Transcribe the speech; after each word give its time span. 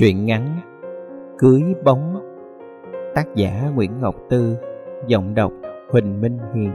Truyện 0.00 0.26
ngắn 0.26 0.56
Cưới 1.38 1.62
bóng 1.84 2.20
Tác 3.14 3.34
giả 3.34 3.70
Nguyễn 3.74 4.00
Ngọc 4.00 4.14
Tư, 4.30 4.56
Giọng 5.06 5.34
đọc 5.34 5.52
Huỳnh 5.90 6.20
Minh 6.20 6.38
Hiền. 6.54 6.72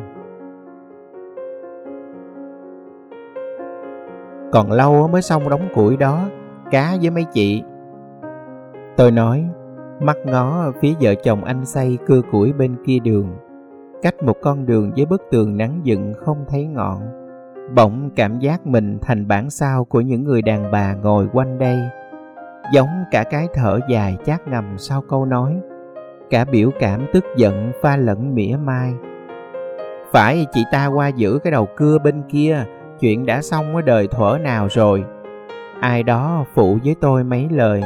Còn 4.51 4.71
lâu 4.71 5.07
mới 5.07 5.21
xong 5.21 5.49
đóng 5.49 5.67
củi 5.75 5.97
đó, 5.97 6.29
Cá 6.71 6.97
với 7.01 7.09
mấy 7.09 7.25
chị. 7.33 7.63
Tôi 8.97 9.11
nói, 9.11 9.45
Mắt 9.99 10.17
ngó 10.25 10.71
phía 10.81 10.93
vợ 11.01 11.15
chồng 11.15 11.43
anh 11.43 11.65
say 11.65 11.97
cưa 12.05 12.21
củi 12.31 12.53
bên 12.53 12.75
kia 12.85 12.99
đường. 13.03 13.27
Cách 14.01 14.23
một 14.23 14.37
con 14.41 14.65
đường 14.65 14.91
với 14.95 15.05
bức 15.05 15.21
tường 15.31 15.57
nắng 15.57 15.81
dựng 15.83 16.13
không 16.13 16.45
thấy 16.47 16.65
ngọn. 16.65 17.01
Bỗng 17.75 18.09
cảm 18.15 18.39
giác 18.39 18.67
mình 18.67 18.97
thành 19.01 19.27
bản 19.27 19.49
sao 19.49 19.85
của 19.85 20.01
những 20.01 20.23
người 20.23 20.41
đàn 20.41 20.71
bà 20.71 20.93
ngồi 20.93 21.27
quanh 21.33 21.57
đây 21.57 21.79
giống 22.73 23.03
cả 23.11 23.23
cái 23.23 23.47
thở 23.53 23.79
dài 23.89 24.17
chát 24.25 24.47
ngầm 24.47 24.77
sau 24.77 25.01
câu 25.09 25.25
nói, 25.25 25.61
cả 26.29 26.45
biểu 26.45 26.69
cảm 26.79 27.05
tức 27.13 27.25
giận 27.37 27.71
pha 27.81 27.97
lẫn 27.97 28.35
mỉa 28.35 28.55
mai. 28.63 28.93
Phải, 30.11 30.45
chị 30.51 30.63
ta 30.71 30.85
qua 30.85 31.07
giữ 31.07 31.39
cái 31.43 31.51
đầu 31.51 31.67
cưa 31.75 31.97
bên 31.97 32.23
kia, 32.29 32.65
chuyện 32.99 33.25
đã 33.25 33.41
xong 33.41 33.75
ở 33.75 33.81
đời 33.81 34.07
thuở 34.07 34.37
nào 34.41 34.67
rồi? 34.71 35.03
Ai 35.79 36.03
đó 36.03 36.45
phụ 36.53 36.77
với 36.83 36.95
tôi 37.01 37.23
mấy 37.23 37.47
lời. 37.51 37.83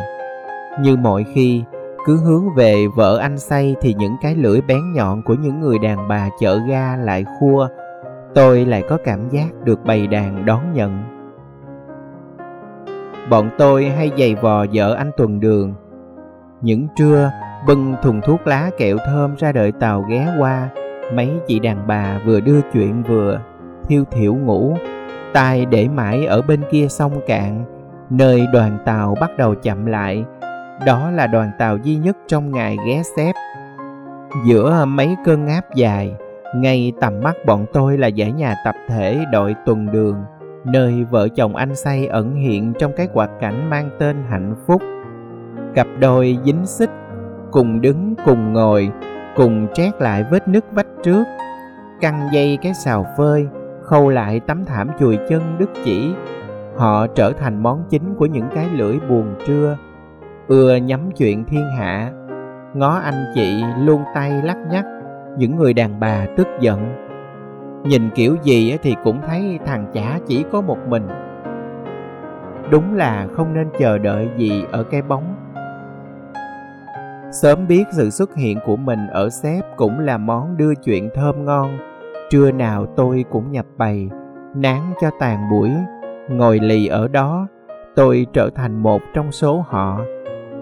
Như 0.82 0.96
mọi 0.96 1.26
khi, 1.34 1.64
cứ 2.06 2.18
hướng 2.18 2.56
về 2.56 2.88
vợ 2.96 3.18
anh 3.18 3.38
say 3.38 3.76
thì 3.82 3.94
những 3.94 4.16
cái 4.22 4.36
lưỡi 4.36 4.62
bén 4.62 4.94
nhọn 4.94 5.22
của 5.22 5.34
những 5.34 5.60
người 5.60 5.80
đàn 5.80 6.08
bà 6.08 6.30
chợ 6.40 6.60
ga 6.68 6.96
lại 6.96 7.26
khua, 7.40 7.68
tôi 8.36 8.66
lại 8.66 8.84
có 8.90 8.98
cảm 9.04 9.30
giác 9.30 9.48
được 9.64 9.86
bầy 9.86 10.08
đàn 10.08 10.46
đón 10.46 10.74
nhận 10.74 11.19
bọn 13.30 13.50
tôi 13.58 13.86
hay 13.86 14.12
giày 14.18 14.36
vò 14.36 14.66
vợ 14.74 14.94
anh 14.94 15.12
tuần 15.18 15.40
đường. 15.40 15.74
Những 16.62 16.88
trưa, 16.98 17.32
bưng 17.68 17.96
thùng 18.04 18.22
thuốc 18.22 18.48
lá 18.48 18.70
kẹo 18.78 18.98
thơm 19.06 19.36
ra 19.36 19.52
đợi 19.52 19.72
tàu 19.72 20.02
ghé 20.02 20.28
qua, 20.40 20.70
mấy 21.14 21.32
chị 21.48 21.60
đàn 21.60 21.88
bà 21.88 22.20
vừa 22.26 22.40
đưa 22.40 22.62
chuyện 22.74 23.04
vừa 23.04 23.40
thiêu 23.88 24.04
thiểu 24.12 24.36
ngủ. 24.36 24.78
Tai 25.34 25.66
để 25.66 25.88
mãi 25.88 26.26
ở 26.26 26.42
bên 26.42 26.62
kia 26.72 26.88
sông 26.90 27.22
cạn, 27.28 27.66
nơi 28.10 28.48
đoàn 28.54 28.78
tàu 28.86 29.16
bắt 29.22 29.38
đầu 29.38 29.56
chậm 29.56 29.86
lại. 29.86 30.26
Đó 30.86 31.12
là 31.12 31.28
đoàn 31.28 31.52
tàu 31.60 31.78
duy 31.78 31.96
nhất 31.96 32.18
trong 32.28 32.52
ngày 32.52 32.78
ghé 32.88 33.02
xếp. 33.18 33.34
Giữa 34.46 34.86
mấy 34.86 35.16
cơn 35.26 35.46
ngáp 35.46 35.76
dài, 35.76 36.16
ngay 36.56 36.94
tầm 37.02 37.22
mắt 37.24 37.36
bọn 37.46 37.66
tôi 37.74 37.98
là 37.98 38.10
dãy 38.18 38.32
nhà 38.32 38.56
tập 38.66 38.76
thể 38.88 39.26
đội 39.32 39.56
tuần 39.66 39.92
đường 39.92 40.16
nơi 40.66 41.06
vợ 41.10 41.28
chồng 41.28 41.56
anh 41.56 41.76
say 41.76 42.08
ẩn 42.08 42.36
hiện 42.36 42.74
trong 42.80 42.92
cái 42.98 43.08
quạt 43.14 43.30
cảnh 43.40 43.70
mang 43.70 43.90
tên 44.00 44.24
hạnh 44.30 44.56
phúc. 44.68 44.82
Cặp 45.76 45.88
đôi 46.00 46.38
dính 46.46 46.66
xích, 46.66 46.90
cùng 47.52 47.82
đứng, 47.82 48.16
cùng 48.26 48.54
ngồi, 48.54 48.92
cùng 49.36 49.68
trét 49.74 50.02
lại 50.02 50.26
vết 50.32 50.48
nứt 50.48 50.66
vách 50.72 50.88
trước. 51.04 51.24
Căng 52.02 52.30
dây 52.32 52.58
cái 52.62 52.74
xào 52.74 53.06
phơi, 53.18 53.48
khâu 53.84 54.10
lại 54.10 54.40
tấm 54.40 54.66
thảm 54.66 54.90
chùi 55.00 55.18
chân 55.30 55.42
đứt 55.60 55.70
chỉ. 55.86 56.14
Họ 56.76 57.08
trở 57.08 57.32
thành 57.32 57.64
món 57.64 57.84
chính 57.90 58.16
của 58.16 58.26
những 58.26 58.48
cái 58.56 58.68
lưỡi 58.74 59.00
buồn 59.10 59.36
trưa. 59.48 59.78
Ưa 60.48 60.76
nhắm 60.76 61.12
chuyện 61.18 61.46
thiên 61.46 61.66
hạ. 61.78 62.12
Ngó 62.74 63.00
anh 63.04 63.26
chị 63.36 63.64
luôn 63.80 64.04
tay 64.16 64.32
lắc 64.44 64.58
nhắc, 64.72 64.86
những 65.38 65.56
người 65.56 65.74
đàn 65.74 66.00
bà 66.00 66.26
tức 66.38 66.48
giận 66.60 67.09
nhìn 67.84 68.10
kiểu 68.16 68.36
gì 68.44 68.78
thì 68.82 68.96
cũng 69.04 69.22
thấy 69.28 69.60
thằng 69.66 69.86
chả 69.94 70.20
chỉ 70.28 70.46
có 70.52 70.62
một 70.62 70.78
mình. 70.88 71.08
Đúng 72.72 72.96
là 72.96 73.28
không 73.34 73.54
nên 73.54 73.70
chờ 73.80 73.98
đợi 73.98 74.30
gì 74.38 74.64
ở 74.72 74.84
cái 74.84 75.02
bóng. 75.02 75.36
Sớm 77.32 77.68
biết 77.68 77.84
sự 77.92 78.10
xuất 78.10 78.36
hiện 78.36 78.60
của 78.66 78.76
mình 78.76 79.08
ở 79.08 79.30
xếp 79.30 79.62
cũng 79.78 80.00
là 80.00 80.18
món 80.18 80.58
đưa 80.58 80.76
chuyện 80.76 81.10
thơm 81.16 81.46
ngon. 81.46 81.78
Trưa 82.30 82.52
nào 82.52 82.86
tôi 82.98 83.26
cũng 83.32 83.52
nhập 83.52 83.66
bày, 83.78 84.10
nán 84.56 84.82
cho 85.02 85.10
tàn 85.20 85.50
buổi 85.52 85.72
ngồi 86.30 86.60
lì 86.60 86.88
ở 86.88 87.08
đó, 87.08 87.48
tôi 87.96 88.28
trở 88.34 88.50
thành 88.56 88.84
một 88.84 89.02
trong 89.14 89.32
số 89.32 89.66
họ. 89.68 90.02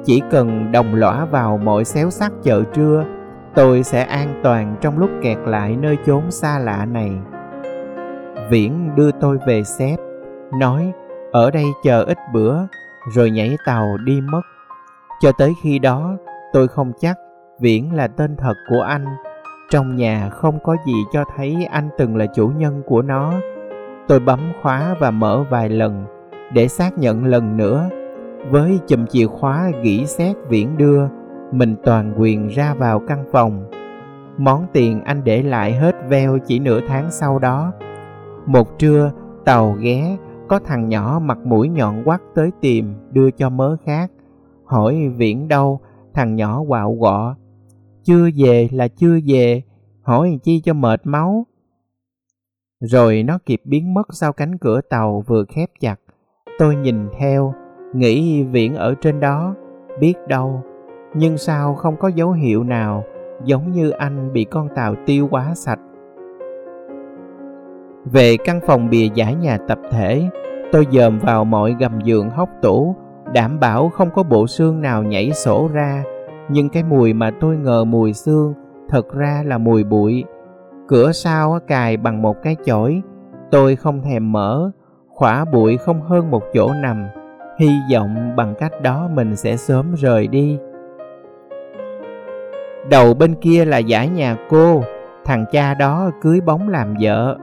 Chỉ 0.04 0.22
cần 0.30 0.72
đồng 0.72 0.96
lõa 0.96 1.26
vào 1.26 1.58
mọi 1.58 1.86
xéo 1.86 2.10
sắc 2.10 2.32
chợ 2.44 2.64
trưa 2.74 3.04
tôi 3.58 3.84
sẽ 3.84 4.04
an 4.04 4.40
toàn 4.44 4.76
trong 4.82 5.00
lúc 5.00 5.10
kẹt 5.22 5.38
lại 5.46 5.78
nơi 5.82 5.98
chốn 6.06 6.32
xa 6.32 6.60
lạ 6.60 6.86
này. 6.86 7.12
Viễn 8.50 8.96
đưa 8.96 9.12
tôi 9.12 9.38
về 9.48 9.64
xếp 9.64 9.96
nói, 10.60 10.92
ở 11.32 11.52
đây 11.52 11.66
chờ 11.84 12.04
ít 12.04 12.18
bữa, 12.34 12.58
rồi 13.14 13.32
nhảy 13.32 13.58
tàu 13.66 13.98
đi 14.06 14.22
mất. 14.22 14.42
Cho 15.22 15.32
tới 15.38 15.54
khi 15.64 15.80
đó, 15.80 16.18
tôi 16.54 16.68
không 16.68 16.92
chắc 17.00 17.18
viễn 17.60 17.96
là 17.96 18.08
tên 18.08 18.36
thật 18.38 18.54
của 18.70 18.82
anh. 18.82 19.06
Trong 19.70 19.96
nhà 19.96 20.30
không 20.30 20.60
có 20.64 20.76
gì 20.88 21.04
cho 21.14 21.24
thấy 21.38 21.68
anh 21.72 21.90
từng 21.98 22.16
là 22.16 22.26
chủ 22.26 22.48
nhân 22.48 22.82
của 22.86 23.02
nó. 23.02 23.34
Tôi 24.08 24.20
bấm 24.20 24.40
khóa 24.62 24.96
và 25.00 25.12
mở 25.12 25.44
vài 25.50 25.70
lần 25.70 26.06
để 26.54 26.68
xác 26.68 26.98
nhận 26.98 27.26
lần 27.26 27.58
nữa. 27.58 27.90
Với 28.50 28.80
chùm 28.88 29.06
chìa 29.06 29.28
khóa 29.28 29.72
gỉ 29.82 30.06
xét 30.06 30.36
viễn 30.50 30.78
đưa 30.78 31.08
mình 31.52 31.76
toàn 31.84 32.14
quyền 32.18 32.48
ra 32.48 32.74
vào 32.74 33.00
căn 33.08 33.26
phòng. 33.32 33.72
Món 34.38 34.66
tiền 34.74 35.04
anh 35.04 35.24
để 35.24 35.44
lại 35.44 35.74
hết 35.74 35.96
veo 36.10 36.38
chỉ 36.46 36.60
nửa 36.60 36.80
tháng 36.88 37.12
sau 37.12 37.40
đó. 37.40 37.74
Một 38.46 38.80
trưa, 38.80 39.12
tàu 39.46 39.72
ghé, 39.80 40.18
có 40.48 40.60
thằng 40.60 40.90
nhỏ 40.90 41.20
mặt 41.24 41.38
mũi 41.46 41.70
nhọn 41.70 42.04
quắt 42.06 42.22
tới 42.36 42.52
tìm, 42.62 42.94
đưa 43.12 43.32
cho 43.32 43.50
mớ 43.50 43.78
khác. 43.86 44.12
Hỏi 44.66 45.12
viễn 45.18 45.48
đâu, 45.48 45.80
thằng 46.14 46.36
nhỏ 46.36 46.64
quạo 46.68 46.98
quọ 47.00 47.36
chưa 48.08 48.30
về 48.36 48.68
là 48.72 48.88
chưa 48.88 49.20
về, 49.28 49.62
hỏi 50.02 50.40
chi 50.44 50.62
cho 50.64 50.74
mệt 50.74 51.02
máu. 51.04 51.46
Rồi 52.80 53.24
nó 53.24 53.40
kịp 53.46 53.62
biến 53.66 53.94
mất 53.94 54.08
sau 54.14 54.34
cánh 54.34 54.58
cửa 54.58 54.82
tàu 54.90 55.24
vừa 55.28 55.44
khép 55.46 55.70
chặt. 55.80 56.00
Tôi 56.60 56.76
nhìn 56.76 57.08
theo, 57.20 57.54
nghĩ 57.94 58.44
viễn 58.44 58.76
ở 58.76 58.96
trên 59.02 59.20
đó, 59.20 59.56
biết 60.00 60.14
đâu 60.28 60.64
nhưng 61.14 61.38
sao 61.38 61.76
không 61.76 61.98
có 61.98 62.08
dấu 62.08 62.32
hiệu 62.32 62.64
nào 62.64 63.04
giống 63.44 63.72
như 63.72 63.90
anh 63.90 64.34
bị 64.34 64.44
con 64.44 64.68
tàu 64.76 64.96
tiêu 65.06 65.28
quá 65.32 65.52
sạch? 65.56 65.80
Về 68.12 68.38
căn 68.46 68.60
phòng 68.68 68.90
bìa 68.90 69.08
giải 69.14 69.36
nhà 69.36 69.58
tập 69.68 69.80
thể, 69.92 70.30
tôi 70.72 70.88
dòm 70.92 71.20
vào 71.20 71.46
mọi 71.46 71.76
gầm 71.80 72.02
giường 72.02 72.30
hốc 72.30 72.50
tủ, 72.62 72.96
đảm 73.34 73.60
bảo 73.60 73.90
không 73.90 74.10
có 74.16 74.24
bộ 74.24 74.48
xương 74.48 74.82
nào 74.82 75.04
nhảy 75.04 75.32
sổ 75.32 75.70
ra. 75.74 76.04
Nhưng 76.50 76.70
cái 76.70 76.84
mùi 76.84 77.14
mà 77.14 77.32
tôi 77.40 77.58
ngờ 77.58 77.86
mùi 77.86 78.14
xương 78.14 78.54
thật 78.90 79.14
ra 79.14 79.44
là 79.46 79.58
mùi 79.58 79.84
bụi. 79.84 80.24
Cửa 80.88 81.12
sau 81.12 81.60
cài 81.68 81.98
bằng 81.98 82.22
một 82.22 82.44
cái 82.44 82.56
chổi, 82.66 83.02
tôi 83.52 83.76
không 83.76 84.02
thèm 84.02 84.32
mở, 84.32 84.72
khỏa 85.10 85.46
bụi 85.46 85.78
không 85.78 86.02
hơn 86.02 86.32
một 86.32 86.44
chỗ 86.54 86.74
nằm. 86.82 87.08
Hy 87.60 87.70
vọng 87.94 88.36
bằng 88.36 88.54
cách 88.60 88.82
đó 88.82 89.10
mình 89.14 89.36
sẽ 89.36 89.58
sớm 89.58 89.94
rời 89.96 90.28
đi 90.28 90.60
đầu 92.90 93.14
bên 93.14 93.36
kia 93.36 93.66
là 93.66 93.78
giải 93.78 94.10
nhà 94.10 94.38
cô, 94.50 94.84
thằng 95.26 95.46
cha 95.52 95.74
đó 95.74 96.12
cưới 96.22 96.42
bóng 96.42 96.70
làm 96.70 96.96
vợ. 97.02 97.38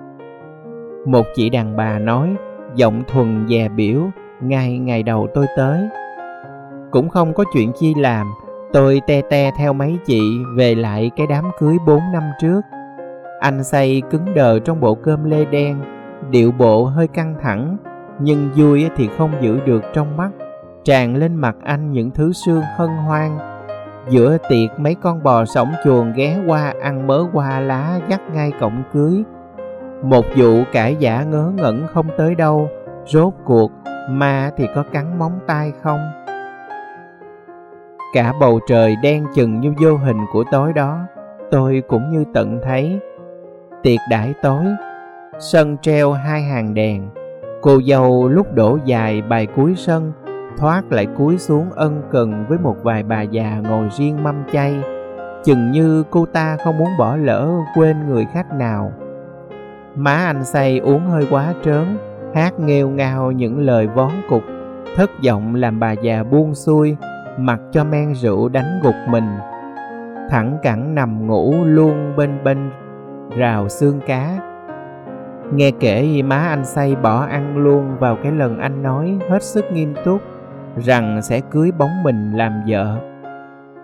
Một 1.06 1.27
chị 1.34 1.50
đàn 1.50 1.77
bà 1.77 1.99
nói, 1.99 2.37
giọng 2.75 3.03
thuần 3.06 3.47
dè 3.49 3.69
biểu 3.69 4.00
ngay 4.41 4.78
ngày 4.78 5.03
đầu 5.03 5.28
tôi 5.34 5.47
tới. 5.56 5.88
Cũng 6.91 7.09
không 7.09 7.34
có 7.34 7.44
chuyện 7.53 7.72
chi 7.72 7.94
làm, 7.97 8.27
tôi 8.72 9.00
te 9.06 9.21
te 9.31 9.50
theo 9.59 9.72
mấy 9.72 9.99
chị 10.05 10.21
về 10.56 10.75
lại 10.75 11.10
cái 11.16 11.27
đám 11.27 11.44
cưới 11.59 11.76
bốn 11.87 12.00
năm 12.12 12.22
trước. 12.41 12.61
Anh 13.41 13.65
say 13.65 14.03
cứng 14.11 14.34
đờ 14.34 14.59
trong 14.59 14.81
bộ 14.81 14.94
cơm 14.94 15.25
lê 15.25 15.44
đen, 15.44 15.81
điệu 16.31 16.53
bộ 16.53 16.84
hơi 16.84 17.09
căng 17.09 17.34
thẳng, 17.43 17.76
nhưng 18.21 18.50
vui 18.56 18.91
thì 18.97 19.09
không 19.19 19.32
giữ 19.41 19.61
được 19.61 19.82
trong 19.93 20.16
mắt. 20.16 20.31
Tràn 20.85 21.17
lên 21.17 21.37
mặt 21.37 21.56
anh 21.62 21.93
những 21.93 22.11
thứ 22.11 22.32
xương 22.32 22.62
hân 22.76 22.88
hoan 22.88 23.54
giữa 24.09 24.39
tiệc 24.49 24.79
mấy 24.79 24.95
con 24.95 25.23
bò 25.23 25.45
sống 25.45 25.73
chuồng 25.85 26.12
ghé 26.12 26.39
qua 26.47 26.75
ăn 26.83 27.06
mớ 27.06 27.23
hoa 27.33 27.61
lá 27.61 28.01
dắt 28.09 28.21
ngay 28.33 28.53
cổng 28.61 28.83
cưới. 28.93 29.25
Một 30.03 30.25
vụ 30.37 30.62
cãi 30.73 30.97
giả 30.99 31.23
ngớ 31.23 31.53
ngẩn 31.55 31.87
không 31.95 32.06
tới 32.17 32.35
đâu, 32.35 32.69
rốt 33.06 33.35
cuộc 33.45 33.73
ma 34.11 34.51
thì 34.56 34.67
có 34.75 34.85
cắn 34.93 35.19
móng 35.19 35.39
tay 35.47 35.73
không? 35.83 36.01
Cả 38.15 38.33
bầu 38.41 38.61
trời 38.69 38.97
đen 39.03 39.27
chừng 39.35 39.61
như 39.61 39.73
vô 39.81 39.97
hình 39.97 40.19
của 40.33 40.45
tối 40.53 40.73
đó, 40.73 41.01
tôi 41.51 41.83
cũng 41.89 42.11
như 42.11 42.25
tận 42.35 42.61
thấy. 42.62 43.01
Tiệc 43.83 44.01
đãi 44.11 44.35
tối, 44.43 44.65
sân 45.39 45.77
treo 45.79 46.12
hai 46.12 46.43
hàng 46.43 46.75
đèn. 46.75 47.09
Cô 47.62 47.81
dâu 47.83 48.29
lúc 48.29 48.55
đổ 48.55 48.79
dài 48.85 49.23
bài 49.23 49.47
cuối 49.56 49.75
sân 49.77 50.12
thoát 50.59 50.93
lại 50.93 51.06
cúi 51.06 51.39
xuống 51.39 51.71
ân 51.73 52.03
cần 52.11 52.45
với 52.49 52.59
một 52.59 52.77
vài 52.83 53.03
bà 53.03 53.23
già 53.23 53.61
ngồi 53.69 53.89
riêng 53.99 54.23
mâm 54.23 54.35
chay. 54.53 54.83
Chừng 55.45 55.71
như 55.71 56.05
cô 56.11 56.27
ta 56.27 56.56
không 56.65 56.79
muốn 56.79 56.89
bỏ 56.99 57.17
lỡ 57.17 57.51
quên 57.77 57.97
người 58.09 58.27
khách 58.33 58.55
nào. 58.55 58.93
Má 59.95 60.15
anh 60.15 60.45
say 60.45 60.79
uống 60.79 61.06
hơi 61.06 61.27
quá 61.31 61.55
trớn, 61.65 61.99
hát 62.35 62.61
nghêu 62.61 62.89
ngao 62.89 63.33
những 63.33 63.59
lời 63.59 63.87
vón 63.87 64.12
cục, 64.29 64.43
thất 64.97 65.11
vọng 65.27 65.55
làm 65.55 65.81
bà 65.81 65.93
già 65.93 66.23
buông 66.23 66.55
xuôi, 66.55 66.97
mặc 67.39 67.61
cho 67.73 67.85
men 67.85 68.15
rượu 68.15 68.49
đánh 68.49 68.81
gục 68.83 68.95
mình. 69.09 69.29
Thẳng 70.31 70.59
cẳng 70.62 70.95
nằm 70.95 71.27
ngủ 71.27 71.55
luôn 71.65 72.12
bên 72.17 72.45
bên 72.45 72.71
rào 73.37 73.69
xương 73.69 74.01
cá. 74.06 74.39
Nghe 75.53 75.71
kể, 75.81 76.23
má 76.23 76.37
anh 76.37 76.65
say 76.65 76.97
bỏ 76.97 77.27
ăn 77.31 77.56
luôn 77.56 77.97
vào 77.99 78.17
cái 78.23 78.33
lần 78.33 78.59
anh 78.59 78.83
nói 78.83 79.19
hết 79.31 79.43
sức 79.43 79.65
nghiêm 79.73 79.95
túc 80.05 80.21
rằng 80.76 81.23
sẽ 81.23 81.41
cưới 81.41 81.71
bóng 81.79 82.03
mình 82.03 82.32
làm 82.32 82.62
vợ. 82.69 82.99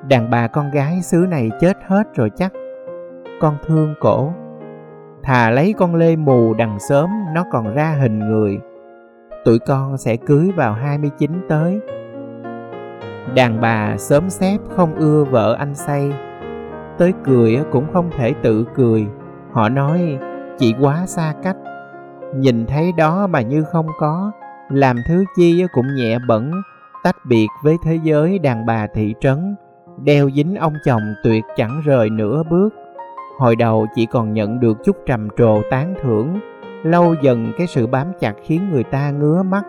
Đàn 0.08 0.30
bà 0.30 0.48
con 0.48 0.70
gái 0.70 1.02
xứ 1.02 1.26
này 1.30 1.50
chết 1.60 1.76
hết 1.86 2.14
rồi 2.14 2.30
chắc. 2.36 2.52
Con 3.40 3.56
thương 3.66 3.94
cổ. 4.00 4.32
Thà 5.22 5.50
lấy 5.50 5.74
con 5.78 5.94
lê 5.94 6.16
mù 6.16 6.54
đằng 6.54 6.78
sớm 6.88 7.10
nó 7.34 7.44
còn 7.52 7.74
ra 7.74 7.96
hình 8.00 8.18
người. 8.18 8.60
Tụi 9.44 9.58
con 9.58 9.98
sẽ 9.98 10.16
cưới 10.16 10.50
vào 10.56 10.72
29 10.72 11.30
tới. 11.48 11.80
Đàn 13.34 13.60
bà 13.60 13.96
sớm 13.96 14.30
xếp 14.30 14.58
không 14.76 14.94
ưa 14.94 15.24
vợ 15.24 15.56
anh 15.58 15.74
say. 15.74 16.12
Tới 16.98 17.12
cười 17.24 17.60
cũng 17.72 17.92
không 17.92 18.10
thể 18.18 18.34
tự 18.42 18.64
cười. 18.74 19.06
Họ 19.52 19.68
nói, 19.68 20.18
chị 20.58 20.74
quá 20.80 21.06
xa 21.06 21.34
cách. 21.42 21.56
Nhìn 22.34 22.66
thấy 22.66 22.92
đó 22.96 23.26
mà 23.26 23.40
như 23.40 23.64
không 23.64 23.86
có, 23.98 24.32
làm 24.68 24.96
thứ 25.08 25.24
chi 25.36 25.64
cũng 25.72 25.94
nhẹ 25.96 26.18
bẩn 26.28 26.52
tách 27.02 27.16
biệt 27.28 27.48
với 27.62 27.76
thế 27.82 27.98
giới 28.02 28.38
đàn 28.38 28.66
bà 28.66 28.86
thị 28.86 29.14
trấn, 29.20 29.54
đeo 30.04 30.30
dính 30.30 30.56
ông 30.56 30.74
chồng 30.84 31.02
tuyệt 31.24 31.44
chẳng 31.56 31.82
rời 31.84 32.10
nửa 32.10 32.42
bước. 32.50 32.74
Hồi 33.38 33.56
đầu 33.56 33.86
chỉ 33.94 34.06
còn 34.06 34.32
nhận 34.32 34.60
được 34.60 34.84
chút 34.84 34.96
trầm 35.06 35.28
trồ 35.36 35.62
tán 35.70 35.94
thưởng, 36.02 36.40
lâu 36.82 37.14
dần 37.22 37.52
cái 37.58 37.66
sự 37.66 37.86
bám 37.86 38.06
chặt 38.20 38.34
khiến 38.42 38.70
người 38.70 38.84
ta 38.84 39.10
ngứa 39.10 39.42
mắt. 39.42 39.62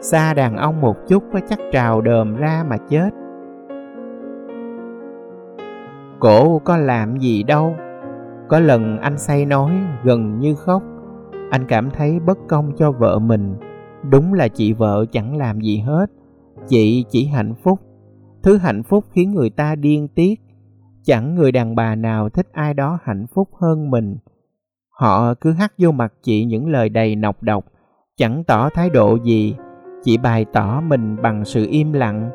Xa 0.00 0.34
đàn 0.34 0.56
ông 0.56 0.80
một 0.80 0.96
chút 1.08 1.24
có 1.32 1.40
chắc 1.48 1.58
trào 1.72 2.00
đờm 2.00 2.36
ra 2.36 2.64
mà 2.68 2.76
chết. 2.88 3.10
Cổ, 6.20 6.58
có 6.58 6.76
làm 6.76 7.16
gì 7.16 7.42
đâu? 7.42 7.76
Có 8.48 8.60
lần 8.60 8.98
anh 8.98 9.18
say 9.18 9.44
nói, 9.44 9.70
gần 10.04 10.38
như 10.38 10.54
khóc. 10.54 10.82
Anh 11.50 11.64
cảm 11.68 11.90
thấy 11.90 12.20
bất 12.20 12.38
công 12.48 12.72
cho 12.76 12.90
vợ 12.90 13.18
mình. 13.18 13.56
Đúng 14.10 14.34
là 14.34 14.48
chị 14.48 14.72
vợ 14.72 15.04
chẳng 15.12 15.36
làm 15.36 15.60
gì 15.60 15.78
hết 15.78 16.06
chị 16.68 17.04
chỉ 17.08 17.26
hạnh 17.26 17.54
phúc. 17.62 17.80
Thứ 18.42 18.56
hạnh 18.56 18.82
phúc 18.82 19.04
khiến 19.12 19.34
người 19.34 19.50
ta 19.50 19.74
điên 19.74 20.08
tiết. 20.08 20.40
Chẳng 21.04 21.34
người 21.34 21.52
đàn 21.52 21.74
bà 21.74 21.94
nào 21.94 22.28
thích 22.28 22.46
ai 22.52 22.74
đó 22.74 22.98
hạnh 23.02 23.26
phúc 23.34 23.48
hơn 23.60 23.90
mình. 23.90 24.16
Họ 24.90 25.34
cứ 25.34 25.52
hắt 25.52 25.72
vô 25.78 25.90
mặt 25.90 26.12
chị 26.22 26.44
những 26.44 26.68
lời 26.68 26.88
đầy 26.88 27.16
nọc 27.16 27.42
độc. 27.42 27.64
Chẳng 28.16 28.44
tỏ 28.44 28.68
thái 28.68 28.90
độ 28.90 29.18
gì. 29.24 29.54
Chị 30.04 30.18
bày 30.18 30.44
tỏ 30.52 30.80
mình 30.80 31.16
bằng 31.22 31.44
sự 31.44 31.66
im 31.70 31.92
lặng. 31.92 32.30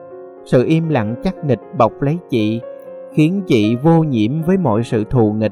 Sự 0.45 0.65
im 0.67 0.89
lặng 0.89 1.15
chắc 1.23 1.45
nịch 1.45 1.59
bọc 1.77 2.01
lấy 2.01 2.17
chị, 2.29 2.61
khiến 3.13 3.41
chị 3.47 3.75
vô 3.75 4.03
nhiễm 4.03 4.41
với 4.41 4.57
mọi 4.57 4.83
sự 4.83 5.03
thù 5.03 5.33
nghịch. 5.33 5.51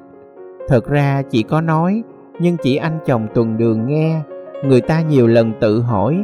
Thật 0.68 0.86
ra 0.86 1.22
chị 1.22 1.44
có 1.44 1.62
nói, 1.62 2.04
nhưng 2.39 2.57
chỉ 2.63 2.75
anh 2.75 3.00
chồng 3.06 3.27
tuần 3.33 3.57
đường 3.57 3.88
nghe. 3.88 4.22
Người 4.66 4.81
ta 4.81 5.01
nhiều 5.01 5.27
lần 5.27 5.54
tự 5.60 5.81
hỏi 5.81 6.24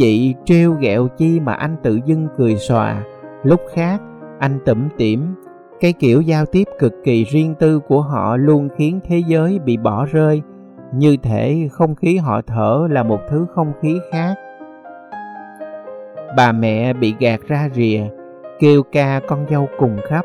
chị 0.00 0.34
trêu 0.44 0.72
ghẹo 0.72 1.08
chi 1.08 1.40
mà 1.40 1.52
anh 1.52 1.76
tự 1.82 2.00
dưng 2.04 2.28
cười 2.36 2.56
xòa. 2.56 3.02
Lúc 3.42 3.60
khác, 3.74 4.00
anh 4.38 4.58
tủm 4.64 4.88
tỉm, 4.96 5.34
cái 5.80 5.92
kiểu 5.92 6.20
giao 6.20 6.46
tiếp 6.46 6.64
cực 6.78 6.92
kỳ 7.04 7.24
riêng 7.24 7.54
tư 7.58 7.80
của 7.88 8.00
họ 8.00 8.36
luôn 8.36 8.68
khiến 8.76 9.00
thế 9.04 9.22
giới 9.26 9.58
bị 9.58 9.76
bỏ 9.76 10.06
rơi. 10.12 10.42
Như 10.94 11.16
thể 11.22 11.68
không 11.72 11.94
khí 11.94 12.16
họ 12.16 12.40
thở 12.46 12.88
là 12.90 13.02
một 13.02 13.20
thứ 13.28 13.46
không 13.54 13.72
khí 13.82 13.98
khác. 14.12 14.34
Bà 16.36 16.52
mẹ 16.52 16.92
bị 16.92 17.14
gạt 17.18 17.40
ra 17.46 17.68
rìa, 17.74 18.00
kêu 18.58 18.82
ca 18.92 19.20
con 19.28 19.46
dâu 19.50 19.68
cùng 19.78 19.96
khắp 20.08 20.24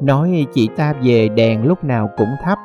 nói 0.00 0.46
chị 0.52 0.68
ta 0.76 0.94
về 1.02 1.28
đèn 1.28 1.66
lúc 1.66 1.84
nào 1.84 2.10
cũng 2.16 2.30
thấp. 2.44 2.58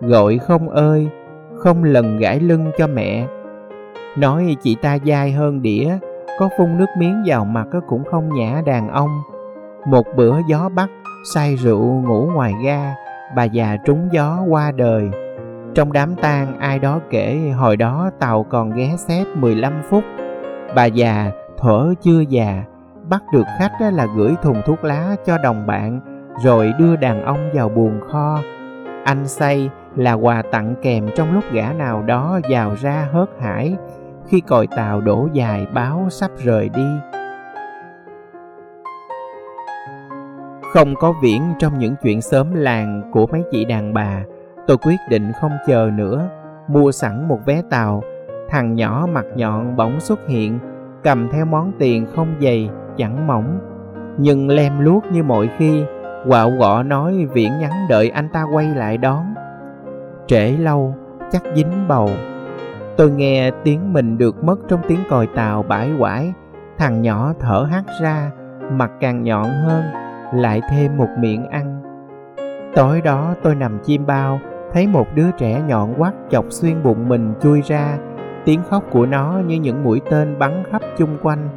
Gọi 0.00 0.38
không 0.38 0.68
ơi, 0.68 1.08
không 1.56 1.84
lần 1.84 2.18
gãi 2.18 2.40
lưng 2.40 2.70
cho 2.78 2.86
mẹ 2.86 3.26
nói 4.16 4.56
chị 4.62 4.76
ta 4.82 4.98
dai 5.06 5.32
hơn 5.32 5.62
đĩa, 5.62 5.98
có 6.38 6.48
phun 6.58 6.78
nước 6.78 6.86
miếng 6.98 7.22
vào 7.26 7.44
mặt 7.44 7.66
cũng 7.86 8.04
không 8.04 8.34
nhã 8.34 8.62
đàn 8.66 8.88
ông. 8.88 9.10
Một 9.86 10.06
bữa 10.16 10.36
gió 10.48 10.68
bắt 10.68 10.90
say 11.34 11.56
rượu 11.56 11.82
ngủ 11.82 12.30
ngoài 12.34 12.54
ga, 12.64 12.94
bà 13.36 13.44
già 13.44 13.76
trúng 13.84 14.08
gió 14.12 14.38
qua 14.48 14.72
đời. 14.72 15.10
Trong 15.74 15.92
đám 15.92 16.14
tang, 16.14 16.58
ai 16.58 16.78
đó 16.78 17.00
kể, 17.10 17.52
hồi 17.56 17.76
đó 17.76 18.10
tàu 18.18 18.42
còn 18.42 18.70
ghé 18.70 18.94
xếp 18.96 19.24
15 19.34 19.82
phút. 19.90 20.04
Bà 20.74 20.84
già 20.84 21.30
thở 21.58 21.94
chưa 22.00 22.20
già, 22.20 22.64
bắt 23.08 23.22
được 23.32 23.46
khách 23.58 23.72
là 23.92 24.06
gửi 24.16 24.34
thùng 24.42 24.62
thuốc 24.66 24.84
lá 24.84 25.16
cho 25.26 25.38
đồng 25.38 25.66
bạn, 25.66 26.00
rồi 26.44 26.72
đưa 26.78 26.96
đàn 26.96 27.24
ông 27.24 27.50
vào 27.54 27.68
buồng 27.68 28.00
kho. 28.10 28.38
Anh 29.04 29.28
say 29.28 29.70
là 29.98 30.12
quà 30.12 30.42
tặng 30.42 30.74
kèm 30.82 31.06
trong 31.14 31.34
lúc 31.34 31.44
gã 31.52 31.72
nào 31.72 32.02
đó 32.02 32.40
vào 32.50 32.74
ra 32.74 33.08
hớt 33.12 33.28
hải 33.40 33.76
khi 34.26 34.40
còi 34.40 34.66
tàu 34.66 35.00
đổ 35.00 35.28
dài 35.32 35.66
báo 35.74 36.06
sắp 36.10 36.30
rời 36.36 36.68
đi. 36.68 36.86
Không 40.72 40.94
có 40.94 41.14
viễn 41.22 41.42
trong 41.58 41.78
những 41.78 41.94
chuyện 42.02 42.22
sớm 42.22 42.54
làng 42.54 43.10
của 43.12 43.26
mấy 43.26 43.42
chị 43.50 43.64
đàn 43.64 43.94
bà, 43.94 44.22
tôi 44.66 44.76
quyết 44.76 44.96
định 45.08 45.32
không 45.40 45.52
chờ 45.66 45.90
nữa, 45.94 46.28
mua 46.68 46.92
sẵn 46.92 47.28
một 47.28 47.38
vé 47.46 47.62
tàu. 47.70 48.02
Thằng 48.48 48.74
nhỏ 48.74 49.06
mặt 49.12 49.24
nhọn 49.34 49.76
bỗng 49.76 50.00
xuất 50.00 50.28
hiện, 50.28 50.58
cầm 51.02 51.28
theo 51.32 51.44
món 51.44 51.72
tiền 51.78 52.06
không 52.06 52.34
dày, 52.40 52.70
chẳng 52.96 53.26
mỏng, 53.26 53.58
nhưng 54.18 54.48
lem 54.48 54.78
luốc 54.80 55.04
như 55.12 55.22
mọi 55.22 55.48
khi, 55.58 55.84
quạo 56.26 56.50
gọ 56.50 56.82
nói 56.82 57.26
viễn 57.32 57.52
nhắn 57.60 57.72
đợi 57.88 58.10
anh 58.10 58.28
ta 58.32 58.44
quay 58.52 58.66
lại 58.66 58.98
đón 58.98 59.34
trễ 60.28 60.52
lâu, 60.52 60.94
chắc 61.30 61.42
dính 61.54 61.88
bầu. 61.88 62.10
Tôi 62.96 63.10
nghe 63.10 63.50
tiếng 63.64 63.92
mình 63.92 64.18
được 64.18 64.44
mất 64.44 64.56
trong 64.68 64.80
tiếng 64.88 65.00
còi 65.10 65.26
tàu 65.26 65.62
bãi 65.62 65.90
quải. 65.98 66.32
Thằng 66.78 67.02
nhỏ 67.02 67.32
thở 67.40 67.66
hắt 67.70 67.84
ra, 68.02 68.30
mặt 68.72 68.90
càng 69.00 69.22
nhọn 69.22 69.44
hơn, 69.44 69.82
lại 70.34 70.60
thêm 70.70 70.96
một 70.96 71.08
miệng 71.18 71.46
ăn. 71.46 71.82
Tối 72.74 73.00
đó 73.00 73.34
tôi 73.42 73.54
nằm 73.54 73.78
chim 73.84 74.06
bao, 74.06 74.40
thấy 74.72 74.86
một 74.86 75.06
đứa 75.14 75.30
trẻ 75.38 75.62
nhọn 75.66 75.94
quắt 75.98 76.14
chọc 76.30 76.44
xuyên 76.48 76.82
bụng 76.82 77.08
mình 77.08 77.34
chui 77.40 77.62
ra. 77.62 77.98
Tiếng 78.44 78.60
khóc 78.70 78.84
của 78.90 79.06
nó 79.06 79.40
như 79.46 79.54
những 79.56 79.84
mũi 79.84 80.00
tên 80.10 80.38
bắn 80.38 80.62
khắp 80.70 80.82
chung 80.98 81.18
quanh, 81.22 81.48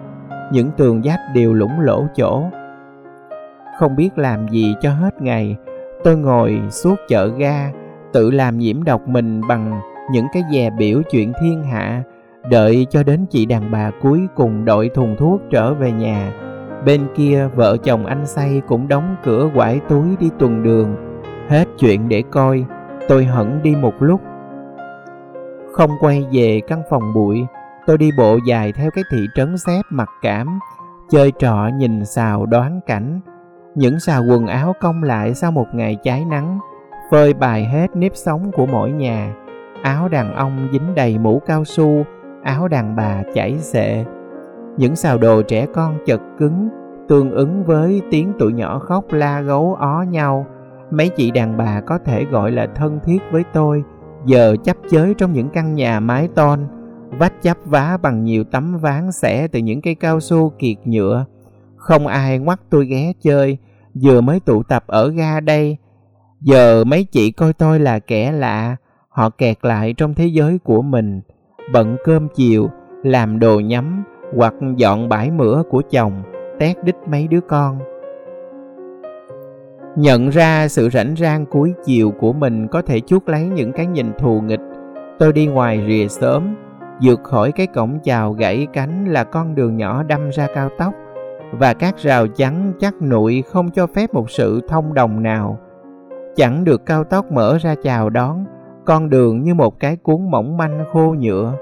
những 0.51 0.71
tường 0.77 1.01
giáp 1.03 1.19
đều 1.35 1.53
lủng 1.53 1.79
lỗ 1.79 2.05
chỗ. 2.15 2.43
Không 3.79 3.95
biết 3.95 4.17
làm 4.17 4.47
gì 4.47 4.75
cho 4.81 4.91
hết 4.91 5.21
ngày, 5.21 5.55
tôi 6.03 6.17
ngồi 6.17 6.61
suốt 6.69 6.95
chợ 7.07 7.27
ga 7.27 7.71
tự 8.13 8.31
làm 8.31 8.57
nhiễm 8.57 8.83
độc 8.83 9.07
mình 9.07 9.41
bằng 9.47 9.81
những 10.11 10.25
cái 10.33 10.43
dè 10.51 10.69
biểu 10.69 11.01
chuyện 11.11 11.33
thiên 11.41 11.63
hạ. 11.63 12.03
Đợi 12.49 12.87
cho 12.89 13.03
đến 13.03 13.25
chị 13.29 13.45
đàn 13.45 13.71
bà 13.71 13.91
cuối 14.01 14.27
cùng 14.35 14.65
đội 14.65 14.89
thùng 14.89 15.15
thuốc 15.19 15.41
trở 15.51 15.73
về 15.73 15.91
nhà. 15.91 16.33
Bên 16.85 17.01
kia 17.15 17.49
vợ 17.55 17.77
chồng 17.77 18.05
anh 18.05 18.25
say 18.25 18.61
cũng 18.67 18.87
đóng 18.87 19.15
cửa 19.23 19.49
quải 19.55 19.79
túi 19.89 20.15
đi 20.19 20.29
tuần 20.39 20.63
đường. 20.63 20.95
Hết 21.49 21.65
chuyện 21.79 22.09
để 22.09 22.23
coi, 22.31 22.65
tôi 23.07 23.25
hẳn 23.25 23.59
đi 23.63 23.75
một 23.75 23.93
lúc. 23.99 24.21
Không 25.73 25.91
quay 25.99 26.25
về 26.31 26.61
căn 26.67 26.81
phòng 26.89 27.13
bụi, 27.15 27.45
tôi 27.87 27.97
đi 27.97 28.09
bộ 28.17 28.37
dài 28.47 28.71
theo 28.71 28.91
cái 28.91 29.03
thị 29.11 29.27
trấn 29.35 29.57
xếp 29.57 29.81
mặc 29.89 30.09
cảm, 30.21 30.59
chơi 31.09 31.31
trọ 31.39 31.69
nhìn 31.77 32.05
xào 32.05 32.45
đoán 32.45 32.79
cảnh. 32.85 33.19
Những 33.75 33.99
xào 33.99 34.23
quần 34.29 34.47
áo 34.47 34.73
cong 34.81 35.03
lại 35.03 35.33
sau 35.33 35.51
một 35.51 35.67
ngày 35.73 35.97
cháy 36.03 36.25
nắng 36.29 36.59
phơi 37.11 37.33
bài 37.33 37.65
hết 37.65 37.95
nếp 37.95 38.15
sống 38.15 38.51
của 38.53 38.65
mỗi 38.65 38.91
nhà. 38.91 39.35
Áo 39.83 40.09
đàn 40.09 40.35
ông 40.35 40.67
dính 40.71 40.95
đầy 40.95 41.17
mũ 41.17 41.41
cao 41.45 41.65
su, 41.65 42.05
áo 42.43 42.67
đàn 42.67 42.95
bà 42.95 43.23
chảy 43.33 43.59
xệ. 43.59 44.05
Những 44.77 44.95
xào 44.95 45.17
đồ 45.17 45.41
trẻ 45.41 45.65
con 45.73 45.97
chật 46.05 46.21
cứng, 46.39 46.69
tương 47.07 47.31
ứng 47.31 47.63
với 47.63 48.01
tiếng 48.11 48.33
tụi 48.39 48.53
nhỏ 48.53 48.79
khóc 48.79 49.05
la 49.11 49.41
gấu 49.41 49.75
ó 49.79 50.03
nhau. 50.09 50.45
Mấy 50.91 51.09
chị 51.09 51.31
đàn 51.31 51.57
bà 51.57 51.81
có 51.81 51.97
thể 52.05 52.25
gọi 52.25 52.51
là 52.51 52.67
thân 52.75 52.99
thiết 53.03 53.21
với 53.31 53.43
tôi, 53.53 53.83
giờ 54.25 54.55
chấp 54.63 54.77
chới 54.89 55.13
trong 55.17 55.33
những 55.33 55.49
căn 55.49 55.75
nhà 55.75 55.99
mái 55.99 56.27
tôn, 56.27 56.59
vách 57.09 57.33
chắp 57.41 57.57
vá 57.65 57.97
bằng 58.01 58.23
nhiều 58.23 58.43
tấm 58.43 58.77
ván 58.77 59.11
xẻ 59.11 59.47
từ 59.47 59.59
những 59.59 59.81
cây 59.81 59.95
cao 59.95 60.19
su 60.19 60.51
kiệt 60.59 60.77
nhựa. 60.85 61.25
Không 61.75 62.07
ai 62.07 62.39
ngoắt 62.39 62.59
tôi 62.69 62.85
ghé 62.85 63.13
chơi, 63.21 63.57
vừa 64.03 64.21
mới 64.21 64.39
tụ 64.39 64.63
tập 64.63 64.83
ở 64.87 65.09
ga 65.09 65.39
đây 65.39 65.77
giờ 66.41 66.83
mấy 66.83 67.03
chị 67.03 67.31
coi 67.31 67.53
tôi 67.53 67.79
là 67.79 67.99
kẻ 67.99 68.31
lạ, 68.31 68.75
họ 69.09 69.29
kẹt 69.29 69.57
lại 69.61 69.93
trong 69.93 70.13
thế 70.13 70.25
giới 70.25 70.57
của 70.63 70.81
mình, 70.81 71.21
bận 71.73 71.97
cơm 72.03 72.27
chiều, 72.35 72.69
làm 73.03 73.39
đồ 73.39 73.59
nhắm, 73.59 74.03
hoặc 74.35 74.53
dọn 74.75 75.09
bãi 75.09 75.31
mửa 75.31 75.63
của 75.69 75.81
chồng, 75.91 76.23
tét 76.59 76.83
đích 76.83 76.95
mấy 77.07 77.27
đứa 77.27 77.41
con 77.41 77.79
nhận 79.95 80.29
ra 80.29 80.67
sự 80.67 80.89
rảnh 80.89 81.15
rang 81.17 81.45
cuối 81.45 81.73
chiều 81.85 82.11
của 82.11 82.33
mình 82.33 82.67
có 82.67 82.81
thể 82.81 82.99
chuốc 82.99 83.29
lấy 83.29 83.43
những 83.43 83.71
cái 83.71 83.85
nhìn 83.85 84.11
thù 84.19 84.41
nghịch, 84.41 84.59
tôi 85.19 85.33
đi 85.33 85.47
ngoài 85.47 85.83
rìa 85.87 86.07
sớm 86.07 86.55
vượt 87.01 87.19
khỏi 87.23 87.51
cái 87.51 87.67
cổng 87.67 87.99
chào 88.03 88.33
gãy 88.33 88.67
cánh 88.73 89.05
là 89.05 89.23
con 89.23 89.55
đường 89.55 89.77
nhỏ 89.77 90.03
đâm 90.03 90.29
ra 90.29 90.47
cao 90.55 90.69
tốc, 90.77 90.93
và 91.51 91.73
các 91.73 91.97
rào 91.97 92.27
chắn 92.27 92.73
chắc 92.79 93.01
nụi 93.01 93.41
không 93.41 93.71
cho 93.71 93.87
phép 93.87 94.13
một 94.13 94.31
sự 94.31 94.61
thông 94.67 94.93
đồng 94.93 95.23
nào. 95.23 95.59
Chẳng 96.35 96.63
được 96.63 96.85
cao 96.85 97.03
tốc 97.03 97.31
mở 97.31 97.57
ra 97.61 97.75
chào 97.83 98.09
đón, 98.09 98.45
con 98.85 99.09
đường 99.09 99.43
như 99.43 99.53
một 99.53 99.79
cái 99.79 99.95
cuốn 99.95 100.31
mỏng 100.31 100.57
manh 100.57 100.85
khô 100.93 101.15
nhựa. 101.19 101.53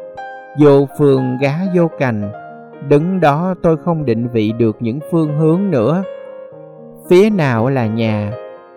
Vô 0.59 0.87
phường 0.99 1.37
gá 1.41 1.55
vô 1.75 1.87
cành, 1.99 2.31
đứng 2.87 3.19
đó 3.19 3.55
tôi 3.63 3.77
không 3.77 4.05
định 4.05 4.27
vị 4.27 4.51
được 4.57 4.77
những 4.79 4.99
phương 5.11 5.37
hướng 5.37 5.71
nữa. 5.71 6.03
Phía 7.09 7.29
nào 7.29 7.69
là 7.69 7.87
nhà, 7.87 8.31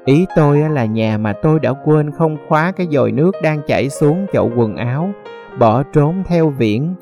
ý 0.05 0.27
tôi 0.37 0.59
là 0.59 0.85
nhà 0.85 1.19
mà 1.19 1.33
tôi 1.43 1.61
đã 1.61 1.73
quên 1.85 2.11
không 2.11 2.37
khóa 2.49 2.73
cái 2.77 2.87
dòi 2.91 3.13
nước 3.13 3.33
đang 3.43 3.61
chảy 3.67 3.89
xuống 3.89 4.27
chậu 4.33 4.51
quần 4.57 4.77
áo, 4.77 5.11
bỏ 5.59 5.83
trốn 5.93 6.23
theo 6.27 6.49
viễn. 6.49 6.95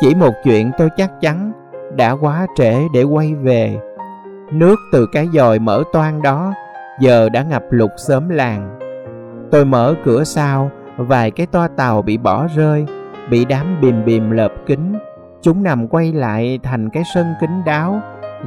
Chỉ 0.00 0.14
một 0.14 0.32
chuyện 0.44 0.70
tôi 0.78 0.88
chắc 0.96 1.20
chắn 1.20 1.52
đã 1.96 2.12
quá 2.12 2.46
trễ 2.56 2.74
để 2.94 3.02
quay 3.02 3.34
về. 3.34 3.78
Nước 4.52 4.76
từ 4.92 5.06
cái 5.12 5.28
dòi 5.32 5.58
mở 5.58 5.82
toan 5.92 6.22
đó 6.22 6.52
giờ 7.00 7.28
đã 7.28 7.42
ngập 7.42 7.62
lụt 7.70 7.90
xóm 7.96 8.28
làng. 8.28 8.78
Tôi 9.50 9.64
mở 9.64 9.94
cửa 10.04 10.24
sau, 10.24 10.70
vài 10.96 11.30
cái 11.30 11.46
toa 11.46 11.68
tàu 11.68 12.02
bị 12.02 12.18
bỏ 12.18 12.46
rơi, 12.56 12.86
bị 13.30 13.44
đám 13.44 13.80
bìm 13.80 14.04
bìm 14.04 14.30
lợp 14.30 14.52
kính. 14.66 14.98
Chúng 15.42 15.62
nằm 15.62 15.88
quay 15.88 16.12
lại 16.12 16.58
thành 16.62 16.90
cái 16.90 17.02
sân 17.14 17.26
kính 17.40 17.64
đáo. 17.66 18.00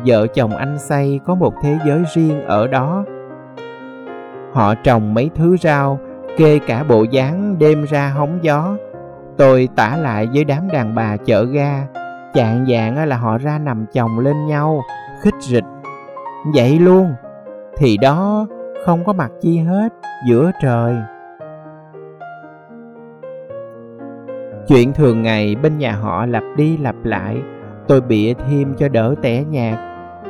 Vợ 0.05 0.27
chồng 0.27 0.55
anh 0.55 0.79
say 0.79 1.19
có 1.25 1.35
một 1.35 1.53
thế 1.61 1.77
giới 1.85 2.03
riêng 2.15 2.45
ở 2.45 2.67
đó. 2.67 3.05
Họ 4.53 4.75
trồng 4.75 5.13
mấy 5.13 5.29
thứ 5.35 5.57
rau, 5.57 5.99
kê 6.37 6.59
cả 6.67 6.83
bộ 6.83 7.03
dáng 7.03 7.55
đêm 7.59 7.85
ra 7.85 8.09
hóng 8.09 8.39
gió. 8.41 8.75
Tôi 9.37 9.69
tả 9.75 9.97
lại 9.97 10.27
với 10.33 10.43
đám 10.43 10.67
đàn 10.71 10.95
bà 10.95 11.17
chợ 11.17 11.45
ga, 11.45 11.87
chạng 12.33 12.65
dạng 12.69 13.07
là 13.07 13.17
họ 13.17 13.37
ra 13.37 13.59
nằm 13.59 13.85
chồng 13.93 14.19
lên 14.19 14.45
nhau, 14.45 14.81
khích 15.21 15.33
rịch. 15.39 15.63
Vậy 16.55 16.79
luôn, 16.79 17.13
thì 17.77 17.97
đó 17.97 18.47
không 18.85 19.03
có 19.05 19.13
mặt 19.13 19.31
chi 19.41 19.57
hết 19.57 19.89
giữa 20.27 20.51
trời. 20.61 20.95
Chuyện 24.67 24.93
thường 24.93 25.21
ngày 25.21 25.55
bên 25.55 25.77
nhà 25.77 25.91
họ 25.91 26.25
lặp 26.25 26.43
đi 26.57 26.77
lặp 26.77 26.95
lại, 27.03 27.37
tôi 27.87 28.01
bịa 28.01 28.33
thêm 28.33 28.75
cho 28.77 28.89
đỡ 28.89 29.15
tẻ 29.21 29.43
nhạt. 29.43 29.79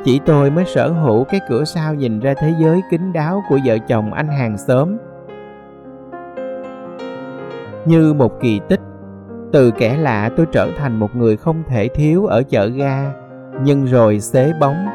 Chỉ 0.04 0.20
tôi 0.26 0.50
mới 0.50 0.64
sở 0.64 0.88
hữu 0.88 1.24
cái 1.24 1.40
cửa 1.48 1.64
sau 1.64 1.94
nhìn 1.94 2.20
ra 2.20 2.34
thế 2.34 2.54
giới 2.60 2.82
kín 2.90 3.12
đáo 3.12 3.42
của 3.48 3.58
vợ 3.64 3.78
chồng 3.78 4.12
anh 4.12 4.28
hàng 4.28 4.58
xóm. 4.58 4.96
Như 7.84 8.14
một 8.14 8.40
kỳ 8.40 8.60
tích, 8.68 8.80
từ 9.52 9.70
kẻ 9.70 9.96
lạ 9.96 10.30
tôi 10.36 10.46
trở 10.52 10.68
thành 10.78 11.00
một 11.00 11.16
người 11.16 11.36
không 11.36 11.62
thể 11.68 11.88
thiếu 11.88 12.26
ở 12.26 12.42
chợ 12.42 12.66
ga, 12.66 13.12
nhưng 13.62 13.84
rồi 13.84 14.20
xế 14.20 14.52
bóng, 14.60 14.86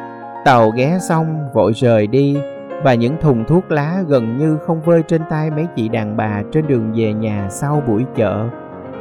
tàu 0.46 0.70
ghé 0.70 0.98
xong 1.00 1.50
vội 1.54 1.74
rời 1.74 2.08
đi, 2.08 2.38
và 2.84 2.94
những 2.94 3.18
thùng 3.22 3.46
thuốc 3.46 3.72
lá 3.72 4.04
gần 4.08 4.38
như 4.38 4.58
không 4.58 4.82
vơi 4.82 5.04
trên 5.08 5.22
tay 5.30 5.52
mấy 5.52 5.68
chị 5.76 5.90
đàn 5.90 6.18
bà 6.18 6.44
trên 6.52 6.68
đường 6.68 6.94
về 6.96 7.14
nhà 7.14 7.48
sau 7.50 7.84
buổi 7.88 8.06
chợ. 8.16 8.48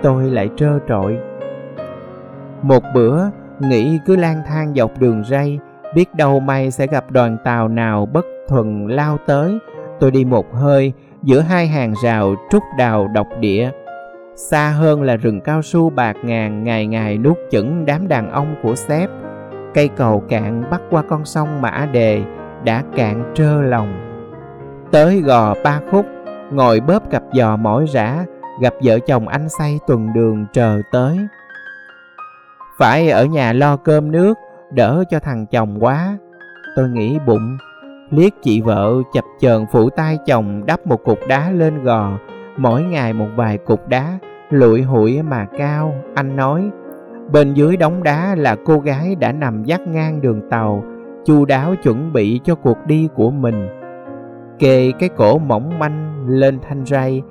Tôi 0.03 0.31
lại 0.31 0.49
trơ 0.57 0.79
trọi. 0.89 1.17
Một 2.63 2.83
bữa 2.95 3.21
nghĩ 3.61 3.99
cứ 4.07 4.17
lang 4.17 4.43
thang 4.47 4.75
dọc 4.75 4.99
đường 4.99 5.25
ray, 5.25 5.59
biết 5.95 6.15
đâu 6.15 6.41
may 6.41 6.71
sẽ 6.71 6.87
gặp 6.87 7.11
đoàn 7.11 7.37
tàu 7.45 7.69
nào 7.69 8.07
bất 8.07 8.27
thuần 8.49 8.89
lao 8.89 9.19
tới. 9.27 9.59
Tôi 10.01 10.11
đi 10.11 10.25
một 10.25 10.55
hơi, 10.55 10.93
giữa 11.23 11.41
hai 11.41 11.67
hàng 11.67 11.95
rào 12.03 12.35
trúc 12.51 12.63
đào 12.79 13.09
độc 13.15 13.27
địa. 13.41 13.71
Xa 14.35 14.69
hơn 14.71 15.03
là 15.03 15.17
rừng 15.17 15.41
cao 15.41 15.63
su 15.63 15.91
bạc 15.91 16.17
ngàn 16.23 16.65
ngày 16.65 16.87
ngày 16.87 17.19
nuốt 17.19 17.37
chửng 17.51 17.87
đám 17.87 18.09
đàn 18.09 18.31
ông 18.31 18.55
của 18.63 18.75
sếp 18.75 19.11
cây 19.79 19.89
cầu 19.89 20.23
cạn 20.29 20.65
bắt 20.71 20.81
qua 20.91 21.03
con 21.09 21.25
sông 21.25 21.63
mã 21.63 21.89
đề 21.93 22.23
đã 22.65 22.83
cạn 22.97 23.33
trơ 23.35 23.63
lòng. 23.63 23.95
Tới 24.93 25.21
gò 25.21 25.55
ba 25.65 25.81
khúc, 25.91 26.07
ngồi 26.51 26.81
bóp 26.81 27.11
cặp 27.11 27.23
giò 27.33 27.57
mỏi 27.57 27.87
rã, 27.93 28.25
gặp 28.61 28.75
vợ 28.83 28.99
chồng 28.99 29.29
anh 29.29 29.49
say 29.49 29.79
tuần 29.87 30.13
đường 30.15 30.47
chờ 30.53 30.81
tới. 30.93 31.19
Phải 32.79 33.11
ở 33.11 33.25
nhà 33.25 33.53
lo 33.53 33.77
cơm 33.77 34.13
nước, 34.13 34.39
đỡ 34.71 35.05
cho 35.11 35.19
thằng 35.19 35.47
chồng 35.47 35.77
quá. 35.81 36.19
Tôi 36.77 36.89
nghĩ 36.89 37.19
bụng, 37.27 37.59
liếc 38.11 38.33
chị 38.43 38.61
vợ 38.61 38.95
chập 39.13 39.25
chờn 39.41 39.67
phủ 39.73 39.91
tay 39.91 40.19
chồng 40.27 40.67
đắp 40.67 40.87
một 40.87 41.05
cục 41.05 41.19
đá 41.29 41.51
lên 41.51 41.83
gò. 41.83 42.13
Mỗi 42.57 42.83
ngày 42.83 43.13
một 43.13 43.29
vài 43.37 43.59
cục 43.59 43.89
đá, 43.89 44.19
lụi 44.51 44.83
hụi 44.83 45.23
mà 45.23 45.47
cao, 45.59 45.95
anh 46.15 46.37
nói 46.37 46.71
bên 47.33 47.55
dưới 47.55 47.77
đống 47.77 48.03
đá 48.03 48.35
là 48.35 48.57
cô 48.65 48.79
gái 48.79 49.15
đã 49.15 49.33
nằm 49.33 49.65
dắt 49.65 49.81
ngang 49.89 50.21
đường 50.21 50.43
tàu, 50.51 50.85
chu 51.25 51.45
đáo 51.45 51.75
chuẩn 51.83 52.13
bị 52.13 52.41
cho 52.45 52.55
cuộc 52.55 52.79
đi 52.87 53.09
của 53.15 53.31
mình. 53.31 53.69
Kề 54.59 54.93
cái 54.99 55.09
cổ 55.09 55.39
mỏng 55.39 55.79
manh 55.79 56.27
lên 56.29 56.59
thanh 56.69 56.87
ray, 56.87 57.23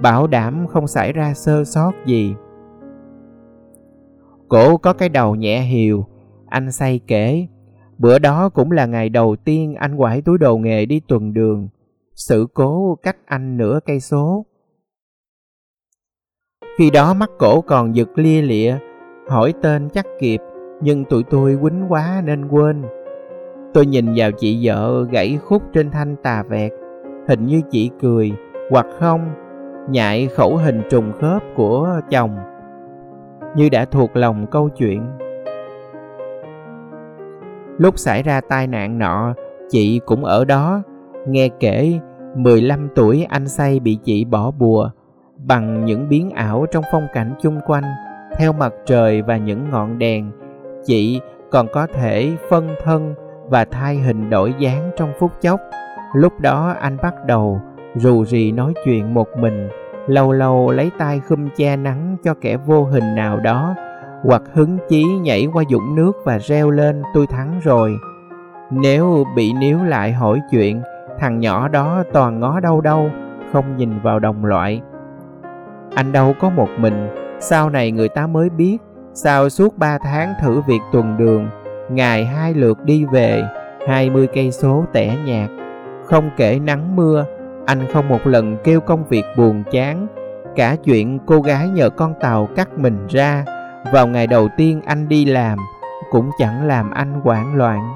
bảo 0.00 0.26
đảm 0.26 0.66
không 0.66 0.86
xảy 0.86 1.12
ra 1.12 1.34
sơ 1.34 1.64
sót 1.64 1.92
gì. 2.06 2.34
Cổ 4.48 4.76
có 4.76 4.92
cái 4.92 5.08
đầu 5.08 5.34
nhẹ 5.34 5.60
hiều, 5.60 6.06
anh 6.46 6.72
say 6.72 7.00
kể, 7.06 7.46
bữa 7.98 8.18
đó 8.18 8.48
cũng 8.48 8.70
là 8.70 8.86
ngày 8.86 9.08
đầu 9.08 9.36
tiên 9.44 9.74
anh 9.74 9.96
quải 9.96 10.22
túi 10.22 10.38
đồ 10.38 10.58
nghề 10.58 10.86
đi 10.86 11.00
tuần 11.08 11.32
đường, 11.34 11.68
sự 12.14 12.46
cố 12.54 12.98
cách 13.02 13.16
anh 13.26 13.56
nửa 13.56 13.80
cây 13.86 14.00
số. 14.00 14.46
Khi 16.78 16.90
đó 16.90 17.14
mắt 17.14 17.30
cổ 17.38 17.60
còn 17.60 17.96
giật 17.96 18.08
lia 18.14 18.42
lịa 18.42 18.76
hỏi 19.28 19.54
tên 19.62 19.88
chắc 19.88 20.06
kịp, 20.20 20.40
nhưng 20.80 21.04
tụi 21.04 21.22
tôi 21.30 21.58
quýnh 21.62 21.86
quá 21.88 22.22
nên 22.24 22.48
quên. 22.48 22.82
Tôi 23.74 23.86
nhìn 23.86 24.06
vào 24.16 24.30
chị 24.32 24.60
vợ 24.62 25.04
gãy 25.10 25.38
khúc 25.44 25.62
trên 25.72 25.90
thanh 25.90 26.16
tà 26.22 26.42
vẹt, 26.48 26.72
hình 27.28 27.46
như 27.46 27.60
chị 27.70 27.90
cười, 28.00 28.32
hoặc 28.70 28.86
không, 28.98 29.30
nhại 29.88 30.26
khẩu 30.26 30.56
hình 30.56 30.82
trùng 30.90 31.12
khớp 31.12 31.42
của 31.56 32.00
chồng. 32.10 32.36
Như 33.56 33.68
đã 33.68 33.84
thuộc 33.84 34.16
lòng 34.16 34.46
câu 34.50 34.68
chuyện. 34.68 35.06
Lúc 37.78 37.98
xảy 37.98 38.22
ra 38.22 38.40
tai 38.48 38.66
nạn 38.66 38.98
nọ, 38.98 39.34
chị 39.68 40.00
cũng 40.06 40.24
ở 40.24 40.44
đó, 40.44 40.82
nghe 41.26 41.48
kể 41.60 41.98
15 42.36 42.88
tuổi 42.94 43.26
anh 43.28 43.48
say 43.48 43.80
bị 43.80 43.98
chị 44.02 44.24
bỏ 44.24 44.50
bùa 44.50 44.90
bằng 45.36 45.84
những 45.84 46.08
biến 46.08 46.30
ảo 46.30 46.66
trong 46.70 46.84
phong 46.92 47.06
cảnh 47.12 47.34
chung 47.42 47.60
quanh 47.66 47.84
theo 48.42 48.52
mặt 48.52 48.72
trời 48.86 49.22
và 49.22 49.36
những 49.36 49.70
ngọn 49.70 49.98
đèn 49.98 50.30
chị 50.84 51.20
còn 51.50 51.66
có 51.72 51.86
thể 51.86 52.32
phân 52.50 52.68
thân 52.84 53.14
và 53.48 53.64
thay 53.64 53.96
hình 53.96 54.30
đổi 54.30 54.54
dáng 54.58 54.90
trong 54.96 55.12
phút 55.18 55.32
chốc. 55.40 55.60
Lúc 56.14 56.40
đó 56.40 56.74
anh 56.80 56.96
bắt 57.02 57.14
đầu 57.26 57.60
rù 57.94 58.24
rì 58.24 58.52
nói 58.52 58.74
chuyện 58.84 59.14
một 59.14 59.28
mình, 59.38 59.68
lâu 60.06 60.32
lâu 60.32 60.70
lấy 60.70 60.90
tay 60.98 61.20
khum 61.20 61.48
che 61.56 61.76
nắng 61.76 62.16
cho 62.22 62.34
kẻ 62.40 62.56
vô 62.56 62.84
hình 62.84 63.14
nào 63.14 63.40
đó, 63.40 63.74
hoặc 64.22 64.42
hứng 64.52 64.78
chí 64.88 65.04
nhảy 65.04 65.48
qua 65.52 65.64
dũng 65.70 65.96
nước 65.96 66.12
và 66.24 66.38
reo 66.38 66.70
lên, 66.70 67.02
tôi 67.14 67.26
thắng 67.26 67.60
rồi. 67.62 67.96
Nếu 68.70 69.24
bị 69.36 69.52
níu 69.52 69.84
lại 69.84 70.12
hỏi 70.12 70.40
chuyện, 70.50 70.82
thằng 71.18 71.40
nhỏ 71.40 71.68
đó 71.68 72.04
toàn 72.12 72.40
ngó 72.40 72.60
đâu 72.60 72.80
đâu, 72.80 73.10
không 73.52 73.76
nhìn 73.76 74.00
vào 74.02 74.18
đồng 74.18 74.44
loại. 74.44 74.82
Anh 75.94 76.12
đâu 76.12 76.34
có 76.40 76.50
một 76.50 76.68
mình 76.78 77.21
sau 77.42 77.70
này 77.70 77.90
người 77.90 78.08
ta 78.08 78.26
mới 78.26 78.50
biết. 78.50 78.78
Sao 79.14 79.48
suốt 79.48 79.78
ba 79.78 79.98
tháng 79.98 80.34
thử 80.40 80.60
việc 80.60 80.80
tuần 80.92 81.16
đường, 81.18 81.48
ngày 81.90 82.24
hai 82.24 82.54
lượt 82.54 82.78
đi 82.84 83.04
về, 83.12 83.42
hai 83.88 84.10
mươi 84.10 84.28
cây 84.34 84.50
số 84.50 84.84
tẻ 84.92 85.16
nhạt. 85.24 85.50
Không 86.04 86.30
kể 86.36 86.58
nắng 86.58 86.96
mưa, 86.96 87.24
anh 87.66 87.78
không 87.92 88.08
một 88.08 88.26
lần 88.26 88.56
kêu 88.64 88.80
công 88.80 89.04
việc 89.08 89.24
buồn 89.36 89.62
chán. 89.70 90.06
Cả 90.56 90.76
chuyện 90.84 91.18
cô 91.26 91.40
gái 91.40 91.68
nhờ 91.68 91.90
con 91.90 92.14
tàu 92.20 92.48
cắt 92.56 92.68
mình 92.78 93.06
ra, 93.08 93.44
vào 93.92 94.06
ngày 94.06 94.26
đầu 94.26 94.48
tiên 94.56 94.80
anh 94.86 95.08
đi 95.08 95.24
làm, 95.24 95.58
cũng 96.10 96.30
chẳng 96.38 96.66
làm 96.66 96.90
anh 96.90 97.12
hoảng 97.12 97.56
loạn. 97.56 97.92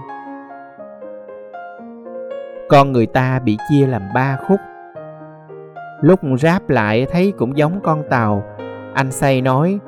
Con 2.68 2.92
người 2.92 3.06
ta 3.06 3.38
bị 3.38 3.56
chia 3.70 3.86
làm 3.86 4.02
ba 4.14 4.38
khúc. 4.48 4.60
Lúc 6.00 6.20
ráp 6.38 6.68
lại 6.68 7.06
thấy 7.12 7.32
cũng 7.38 7.56
giống 7.58 7.80
con 7.82 8.02
tàu 8.10 8.44
anh 8.96 9.12
say 9.12 9.40
nói, 9.40 9.78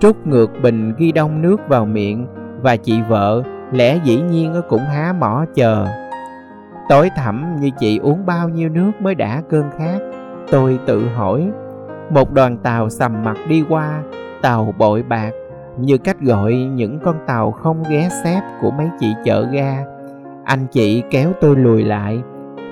trút 0.00 0.16
ngược 0.24 0.50
bình 0.62 0.94
ghi 0.98 1.12
đông 1.12 1.42
nước 1.42 1.56
vào 1.68 1.86
miệng, 1.86 2.26
và 2.62 2.76
chị 2.76 3.02
vợ 3.08 3.42
lẽ 3.72 3.98
dĩ 4.04 4.20
nhiên 4.20 4.54
cũng 4.68 4.80
há 4.80 5.14
mỏ 5.18 5.44
chờ. 5.54 5.86
Tối 6.88 7.10
thẳm 7.16 7.56
như 7.60 7.70
chị 7.78 7.98
uống 7.98 8.26
bao 8.26 8.48
nhiêu 8.48 8.68
nước 8.68 8.90
mới 9.00 9.14
đã 9.14 9.42
cơn 9.48 9.64
khát, 9.78 9.98
tôi 10.50 10.78
tự 10.86 11.08
hỏi. 11.08 11.50
Một 12.10 12.32
đoàn 12.32 12.56
tàu 12.56 12.90
sầm 12.90 13.24
mặt 13.24 13.36
đi 13.48 13.64
qua, 13.68 14.02
tàu 14.42 14.74
bội 14.78 15.02
bạc, 15.02 15.30
như 15.78 15.98
cách 15.98 16.20
gọi 16.20 16.54
những 16.54 16.98
con 17.04 17.16
tàu 17.26 17.50
không 17.50 17.82
ghé 17.90 18.08
xếp 18.24 18.40
của 18.62 18.70
mấy 18.70 18.88
chị 19.00 19.14
chợ 19.24 19.46
ga. 19.52 19.76
Anh 20.44 20.66
chị 20.70 21.02
kéo 21.10 21.32
tôi 21.40 21.56
lùi 21.56 21.84
lại, 21.84 22.22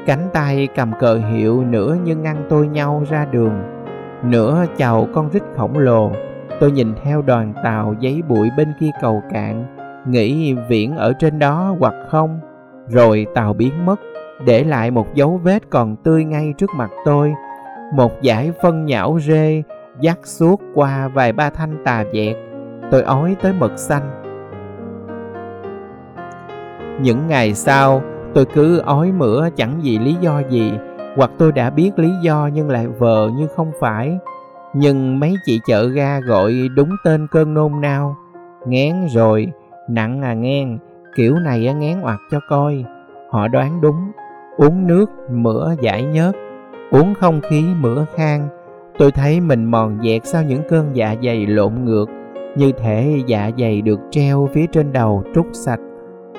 cánh 0.07 0.29
tay 0.33 0.69
cầm 0.77 0.93
cờ 1.01 1.21
hiệu 1.33 1.65
nữa 1.65 1.97
như 2.05 2.17
ngăn 2.17 2.47
tôi 2.49 2.69
nhau 2.69 3.03
ra 3.11 3.27
đường 3.31 3.78
nửa 4.23 4.65
chào 4.77 5.09
con 5.15 5.29
rít 5.31 5.43
khổng 5.57 5.79
lồ, 5.79 6.13
tôi 6.61 6.73
nhìn 6.73 6.95
theo 7.05 7.23
đoàn 7.23 7.55
tàu 7.65 7.95
giấy 8.01 8.23
bụi 8.29 8.51
bên 8.57 8.73
kia 8.81 8.91
cầu 9.01 9.23
cạn, 9.33 9.67
nghĩ 10.09 10.55
viễn 10.69 10.97
ở 10.97 11.13
trên 11.19 11.39
đó 11.39 11.77
hoặc 11.79 11.95
không, 12.09 12.41
rồi 12.89 13.27
tàu 13.35 13.53
biến 13.53 13.87
mất, 13.87 14.01
để 14.47 14.65
lại 14.65 14.91
một 14.91 15.15
dấu 15.15 15.41
vết 15.43 15.71
còn 15.71 15.97
tươi 15.97 16.25
ngay 16.25 16.55
trước 16.59 16.71
mặt 16.77 16.91
tôi. 17.05 17.33
Một 17.95 18.13
dải 18.23 18.53
phân 18.63 18.87
nhão 18.87 19.19
rê, 19.21 19.63
dắt 20.01 20.19
suốt 20.23 20.61
qua 20.75 21.09
vài 21.09 21.33
ba 21.33 21.51
thanh 21.51 21.85
tà 21.85 22.05
dẹt, 22.13 22.37
tôi 22.91 23.03
ói 23.03 23.37
tới 23.43 23.53
mực 23.61 23.79
xanh. 23.79 24.03
Những 27.01 27.27
ngày 27.27 27.55
sau, 27.55 28.03
tôi 28.35 28.45
cứ 28.45 28.79
ói 28.79 29.13
mửa 29.13 29.49
chẳng 29.57 29.81
vì 29.83 29.99
lý 29.99 30.17
do 30.21 30.43
gì 30.49 30.73
hoặc 31.19 31.31
tôi 31.39 31.53
đã 31.53 31.71
biết 31.71 31.91
lý 31.97 32.11
do 32.23 32.51
nhưng 32.55 32.71
lại 32.71 32.87
vờ 32.87 33.31
như 33.37 33.47
không 33.47 33.73
phải. 33.81 34.19
Nhưng 34.75 35.21
mấy 35.21 35.35
chị 35.45 35.61
chợ 35.67 35.89
ga 35.89 36.21
gọi 36.21 36.55
đúng 36.77 36.91
tên 37.05 37.27
cơn 37.31 37.55
nôn 37.55 37.81
nao. 37.81 38.17
Ngén 38.67 38.95
rồi, 39.15 39.53
nặng 39.89 40.23
à 40.23 40.35
nghen 40.35 40.79
kiểu 41.17 41.35
này 41.35 41.67
á 41.67 41.73
ngén 41.73 42.01
oặt 42.03 42.19
cho 42.31 42.41
coi. 42.49 42.85
Họ 43.31 43.49
đoán 43.49 43.81
đúng, 43.81 44.13
uống 44.57 44.87
nước, 44.87 45.11
mửa 45.31 45.75
giải 45.81 46.03
nhớt. 46.03 46.33
Uống 46.91 47.15
không 47.15 47.41
khí, 47.51 47.65
mửa 47.81 48.05
khang. 48.15 48.49
Tôi 48.99 49.13
thấy 49.13 49.41
mình 49.41 49.65
mòn 49.65 49.99
dẹt 50.05 50.27
sau 50.27 50.43
những 50.43 50.63
cơn 50.69 50.97
dạ 50.97 51.15
dày 51.23 51.47
lộn 51.47 51.85
ngược. 51.85 52.07
Như 52.57 52.73
thể 52.73 53.23
dạ 53.27 53.51
dày 53.59 53.83
được 53.83 54.01
treo 54.11 54.49
phía 54.53 54.67
trên 54.67 54.93
đầu 54.93 55.23
trút 55.35 55.47
sạch. 55.53 55.81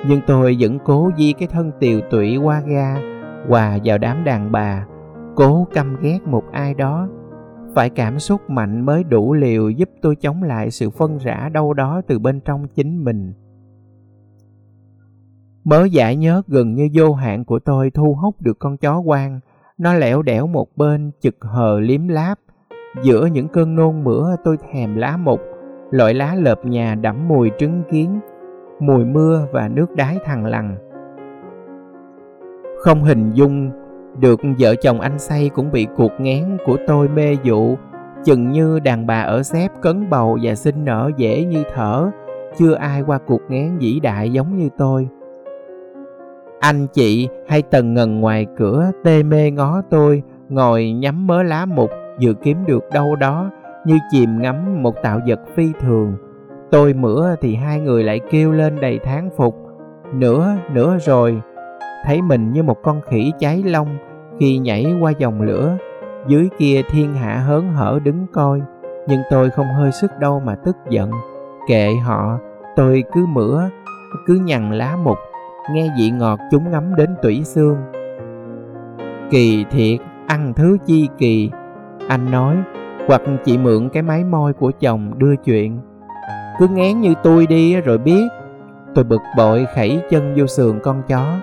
Nhưng 0.08 0.20
tôi 0.26 0.56
vẫn 0.60 0.78
cố 0.84 1.10
di 1.16 1.32
cái 1.32 1.48
thân 1.52 1.72
tiều 1.80 2.00
tụy 2.10 2.36
qua 2.36 2.62
ga 2.66 2.96
hòa 3.48 3.78
vào 3.84 3.98
đám 3.98 4.24
đàn 4.24 4.52
bà, 4.52 4.86
cố 5.36 5.66
căm 5.74 5.96
ghét 6.00 6.18
một 6.26 6.44
ai 6.52 6.74
đó. 6.74 7.08
Phải 7.74 7.90
cảm 7.90 8.18
xúc 8.18 8.50
mạnh 8.50 8.86
mới 8.86 9.04
đủ 9.04 9.32
liều 9.32 9.70
giúp 9.70 9.90
tôi 10.02 10.16
chống 10.16 10.42
lại 10.42 10.70
sự 10.70 10.90
phân 10.90 11.18
rã 11.18 11.48
đâu 11.52 11.74
đó 11.74 12.02
từ 12.06 12.18
bên 12.18 12.40
trong 12.40 12.68
chính 12.68 13.04
mình. 13.04 13.32
Mớ 15.64 15.84
giải 15.84 16.16
nhớt 16.16 16.46
gần 16.46 16.74
như 16.74 16.88
vô 16.94 17.12
hạn 17.12 17.44
của 17.44 17.58
tôi 17.58 17.90
thu 17.90 18.14
hút 18.14 18.42
được 18.42 18.58
con 18.58 18.76
chó 18.76 19.02
quang 19.06 19.40
nó 19.80 19.94
lẻo 19.94 20.22
đẻo 20.22 20.46
một 20.46 20.76
bên, 20.76 21.10
chực 21.20 21.36
hờ 21.40 21.80
liếm 21.80 22.08
láp. 22.08 22.38
Giữa 23.02 23.26
những 23.26 23.48
cơn 23.48 23.76
nôn 23.76 24.04
mửa, 24.04 24.36
tôi 24.44 24.56
thèm 24.72 24.96
lá 24.96 25.16
mục, 25.16 25.40
loại 25.90 26.14
lá 26.14 26.34
lợp 26.34 26.64
nhà 26.64 26.94
đẫm 26.94 27.28
mùi 27.28 27.50
trứng 27.58 27.82
kiến, 27.90 28.20
mùi 28.80 29.04
mưa 29.04 29.46
và 29.52 29.68
nước 29.68 29.86
đái 29.96 30.18
thằng 30.24 30.46
lằn 30.46 30.89
không 32.80 33.04
hình 33.04 33.30
dung 33.30 33.70
được 34.20 34.40
vợ 34.58 34.74
chồng 34.74 35.00
anh 35.00 35.18
say 35.18 35.50
cũng 35.54 35.72
bị 35.72 35.86
cuộc 35.96 36.12
ngán 36.18 36.56
của 36.64 36.76
tôi 36.86 37.08
mê 37.08 37.36
dụ 37.42 37.76
chừng 38.24 38.50
như 38.50 38.80
đàn 38.80 39.06
bà 39.06 39.20
ở 39.20 39.42
xếp 39.42 39.68
cấn 39.82 40.10
bầu 40.10 40.38
và 40.42 40.54
sinh 40.54 40.84
nở 40.84 41.10
dễ 41.16 41.44
như 41.44 41.62
thở. 41.74 42.10
Chưa 42.58 42.74
ai 42.74 43.02
qua 43.02 43.18
cuộc 43.26 43.40
ngán 43.48 43.78
vĩ 43.78 44.00
đại 44.00 44.32
giống 44.32 44.56
như 44.56 44.68
tôi. 44.78 45.08
Anh 46.60 46.86
chị 46.92 47.28
hay 47.48 47.62
tần 47.62 47.94
ngần 47.94 48.20
ngoài 48.20 48.46
cửa 48.56 48.90
tê 49.04 49.22
mê 49.22 49.50
ngó 49.50 49.82
tôi, 49.90 50.22
ngồi 50.48 50.90
nhắm 50.90 51.26
mớ 51.26 51.42
lá 51.42 51.66
mục 51.66 51.90
vừa 52.22 52.32
kiếm 52.32 52.56
được 52.66 52.84
đâu 52.92 53.16
đó, 53.16 53.50
như 53.86 53.98
chìm 54.10 54.38
ngắm 54.38 54.82
một 54.82 55.02
tạo 55.02 55.20
vật 55.26 55.40
phi 55.54 55.72
thường. 55.80 56.14
Tôi 56.70 56.94
mửa 56.94 57.36
thì 57.40 57.54
hai 57.54 57.80
người 57.80 58.04
lại 58.04 58.20
kêu 58.30 58.52
lên 58.52 58.80
đầy 58.80 58.98
thán 58.98 59.30
phục. 59.36 59.56
Nữa 60.14 60.56
nữa 60.74 60.98
rồi 61.00 61.40
thấy 62.04 62.22
mình 62.22 62.52
như 62.52 62.62
một 62.62 62.82
con 62.82 63.00
khỉ 63.10 63.32
cháy 63.38 63.62
lông 63.66 63.88
khi 64.40 64.58
nhảy 64.58 64.86
qua 65.00 65.12
dòng 65.18 65.42
lửa. 65.42 65.76
Dưới 66.26 66.48
kia 66.58 66.82
thiên 66.90 67.14
hạ 67.14 67.36
hớn 67.36 67.72
hở 67.72 67.98
đứng 68.04 68.26
coi, 68.32 68.60
nhưng 69.08 69.20
tôi 69.30 69.50
không 69.50 69.66
hơi 69.66 69.92
sức 69.92 70.10
đâu 70.18 70.40
mà 70.40 70.54
tức 70.54 70.76
giận. 70.90 71.10
Kệ 71.68 71.94
họ, 71.94 72.38
tôi 72.76 73.04
cứ 73.12 73.26
mửa, 73.26 73.68
cứ 74.26 74.34
nhằn 74.34 74.72
lá 74.72 74.96
mục, 75.04 75.18
nghe 75.72 75.88
vị 75.98 76.10
ngọt 76.10 76.38
chúng 76.50 76.70
ngắm 76.70 76.96
đến 76.96 77.10
tủy 77.22 77.44
xương. 77.44 77.76
Kỳ 79.30 79.64
thiệt, 79.70 80.00
ăn 80.26 80.52
thứ 80.56 80.76
chi 80.86 81.08
kỳ? 81.18 81.50
Anh 82.08 82.30
nói, 82.30 82.56
hoặc 83.06 83.22
chị 83.44 83.58
mượn 83.58 83.88
cái 83.88 84.02
máy 84.02 84.24
môi 84.24 84.52
của 84.52 84.72
chồng 84.80 85.18
đưa 85.18 85.36
chuyện. 85.36 85.80
Cứ 86.58 86.68
ngán 86.68 87.00
như 87.00 87.14
tôi 87.22 87.46
đi 87.46 87.80
rồi 87.80 87.98
biết. 87.98 88.28
Tôi 88.94 89.04
bực 89.04 89.20
bội 89.36 89.66
khẩy 89.74 90.00
chân 90.10 90.34
vô 90.36 90.46
sườn 90.46 90.78
con 90.82 91.02
chó 91.08 91.36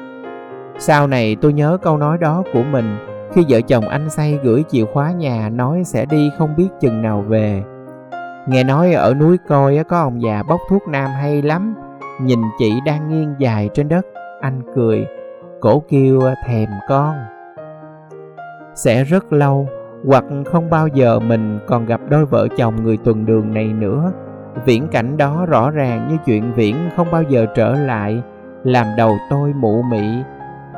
sau 0.80 1.08
này 1.08 1.38
tôi 1.42 1.54
nhớ 1.54 1.78
câu 1.82 1.98
nói 1.98 2.18
đó 2.18 2.44
của 2.54 2.64
mình, 2.72 2.98
khi 3.34 3.46
vợ 3.50 3.62
chồng 3.62 3.88
anh 3.88 4.10
say 4.10 4.40
gửi 4.44 4.64
chìa 4.70 4.86
khóa 4.94 5.12
nhà 5.12 5.50
nói 5.50 5.84
sẽ 5.84 6.06
đi 6.06 6.32
không 6.38 6.56
biết 6.58 6.68
chừng 6.80 7.02
nào 7.02 7.22
về. 7.22 7.64
Nghe 8.48 8.64
nói 8.64 8.94
ở 8.94 9.14
núi 9.14 9.38
coi 9.48 9.84
có 9.88 10.00
ông 10.00 10.22
già 10.22 10.44
bốc 10.50 10.60
thuốc 10.70 10.88
nam 10.88 11.12
hay 11.12 11.42
lắm. 11.42 11.76
Nhìn 12.22 12.40
chị 12.60 12.74
đang 12.86 13.10
nghiêng 13.10 13.36
dài 13.38 13.70
trên 13.74 13.90
đất, 13.90 14.06
anh 14.42 14.62
cười, 14.76 15.08
cổ 15.62 15.84
kêu 15.90 16.22
thèm 16.46 16.70
con. 16.90 17.16
Sẽ 18.76 19.04
rất 19.04 19.34
lâu, 19.34 19.68
hoặc 20.06 20.24
không 20.46 20.70
bao 20.70 20.88
giờ 20.88 21.20
mình 21.20 21.60
còn 21.68 21.86
gặp 21.86 22.02
đôi 22.10 22.26
vợ 22.26 22.48
chồng 22.58 22.84
người 22.84 22.98
tuần 22.98 23.26
đường 23.26 23.54
này 23.54 23.68
nữa. 23.68 24.12
Viễn 24.66 24.88
cảnh 24.88 25.18
đó 25.18 25.46
rõ 25.46 25.72
ràng 25.72 26.08
như 26.10 26.18
chuyện 26.26 26.54
viễn 26.56 26.76
không 26.96 27.08
bao 27.12 27.24
giờ 27.24 27.46
trở 27.56 27.74
lại, 27.76 28.22
làm 28.64 28.88
đầu 28.98 29.18
tôi 29.30 29.54
mụ 29.54 29.82
mị 29.82 30.24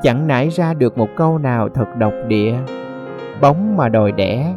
chẳng 0.03 0.27
nảy 0.27 0.49
ra 0.49 0.73
được 0.73 0.97
một 0.97 1.09
câu 1.15 1.37
nào 1.37 1.69
thật 1.69 1.97
độc 1.97 2.13
địa. 2.27 2.55
Bóng 3.41 3.77
mà 3.77 3.89
đòi 3.89 4.11
đẻ, 4.11 4.53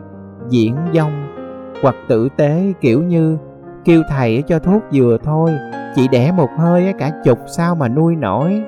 diễn 0.49 0.77
dông. 0.95 1.13
Hoặc 1.83 1.95
tử 2.09 2.29
tế 2.37 2.73
kiểu 2.81 3.03
như, 3.03 3.39
kêu 3.85 4.03
thầy 4.09 4.43
cho 4.47 4.59
thuốc 4.59 4.83
vừa 4.93 5.19
thôi, 5.25 5.51
chỉ 5.95 6.09
đẻ 6.09 6.33
một 6.33 6.51
hơi 6.59 6.95
cả 6.99 7.11
chục 7.25 7.39
sao 7.47 7.75
mà 7.75 7.89
nuôi 7.89 8.17
nổi. 8.17 8.63